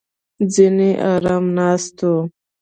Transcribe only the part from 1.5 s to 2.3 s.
ناست وو.